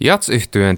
[0.00, 0.30] jats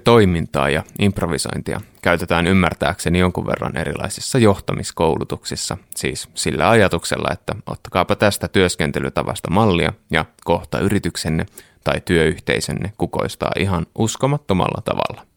[0.03, 8.47] toimintaa ja improvisointia käytetään ymmärtääkseni jonkun verran erilaisissa johtamiskoulutuksissa, siis sillä ajatuksella, että ottakaapa tästä
[8.47, 11.45] työskentelytavasta mallia ja kohta yrityksenne
[11.83, 15.27] tai työyhteisönne kukoistaa ihan uskomattomalla tavalla.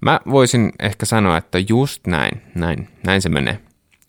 [0.00, 3.60] Mä voisin ehkä sanoa, että just näin, näin, näin se menee.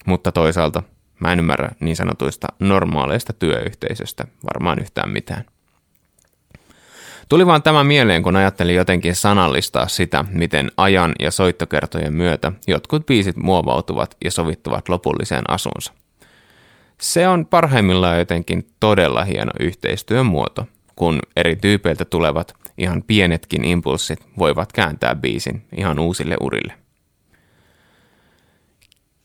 [0.05, 0.83] Mutta toisaalta
[1.19, 5.45] mä en ymmärrä niin sanotuista normaaleista työyhteisöstä varmaan yhtään mitään.
[7.29, 13.05] Tuli vaan tämä mieleen, kun ajattelin jotenkin sanallistaa sitä, miten ajan ja soittokertojen myötä jotkut
[13.05, 15.93] biisit muovautuvat ja sovittuvat lopulliseen asunsa.
[17.01, 20.65] Se on parhaimmillaan jotenkin todella hieno yhteistyön muoto,
[20.95, 26.73] kun eri tyypeiltä tulevat ihan pienetkin impulssit voivat kääntää biisin ihan uusille urille.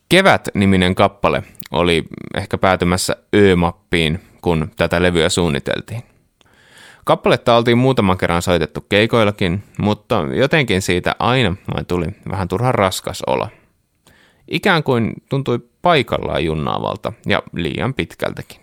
[0.09, 2.03] Kevät-niminen kappale oli
[2.35, 6.10] ehkä päätymässä Ö-mappiin, kun tätä levyä suunniteltiin.
[7.05, 13.23] Kappaletta oltiin muutaman kerran soitettu keikoillakin, mutta jotenkin siitä aina vain tuli vähän turhan raskas
[13.27, 13.47] olo.
[14.47, 18.61] Ikään kuin tuntui paikallaan junnaavalta ja liian pitkältäkin.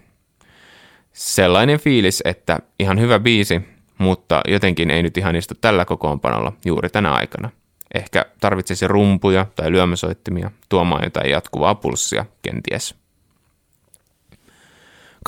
[1.13, 3.61] Sellainen fiilis, että ihan hyvä biisi,
[3.99, 7.51] mutta jotenkin ei nyt ihan istu tällä kokoonpanolla juuri tänä aikana.
[7.95, 12.95] Ehkä tarvitsisi rumpuja tai lyömäsoittimia tuomaan jotain jatkuvaa pulssia, kenties.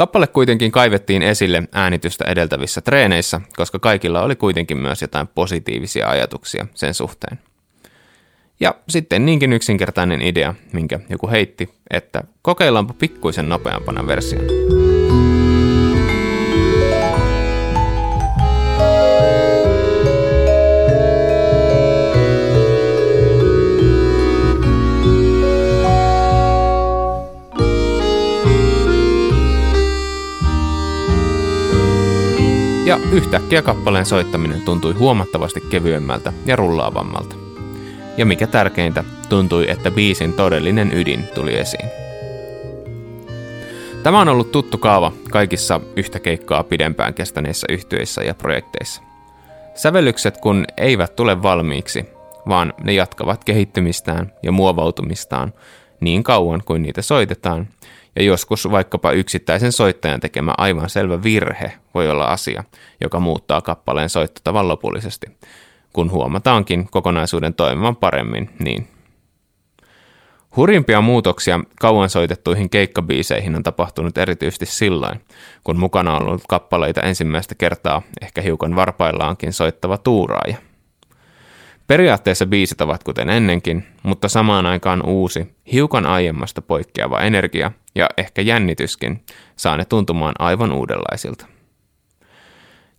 [0.01, 6.67] Kappale kuitenkin kaivettiin esille äänitystä edeltävissä treeneissä, koska kaikilla oli kuitenkin myös jotain positiivisia ajatuksia
[6.75, 7.39] sen suhteen.
[8.61, 14.45] Ja sitten niinkin yksinkertainen idea, minkä joku heitti, että kokeillaanpa pikkuisen nopeampana version.
[32.86, 37.36] Ja yhtäkkiä kappaleen soittaminen tuntui huomattavasti kevyemmältä ja rullaavammalta.
[38.17, 41.89] Ja mikä tärkeintä, tuntui, että biisin todellinen ydin tuli esiin.
[44.02, 49.02] Tämä on ollut tuttu kaava kaikissa yhtä keikkaa pidempään kestäneissä yhtyissä ja projekteissa.
[49.74, 52.05] Sävellykset kun eivät tule valmiiksi,
[52.48, 55.52] vaan ne jatkavat kehittymistään ja muovautumistaan
[56.01, 57.68] niin kauan kuin niitä soitetaan–
[58.17, 62.65] ja joskus vaikkapa yksittäisen soittajan tekemä aivan selvä virhe voi olla asia,
[63.01, 65.27] joka muuttaa kappaleen soittotavan lopullisesti,
[65.93, 68.89] kun huomataankin kokonaisuuden toimivan paremmin niin.
[70.57, 75.21] Hurimpia muutoksia kauan soitettuihin keikkabiiseihin on tapahtunut erityisesti silloin,
[75.65, 80.57] kun mukana on ollut kappaleita ensimmäistä kertaa ehkä hiukan varpaillaankin soittava tuuraaja–
[81.90, 88.42] Periaatteessa biisit ovat kuten ennenkin, mutta samaan aikaan uusi, hiukan aiemmasta poikkeava energia ja ehkä
[88.42, 89.24] jännityskin
[89.56, 91.46] saa ne tuntumaan aivan uudenlaisilta.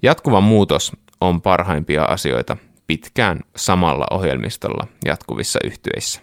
[0.01, 0.91] Jatkuva muutos
[1.22, 2.57] on parhaimpia asioita
[2.88, 6.22] pitkään samalla ohjelmistolla jatkuvissa yhtyissä.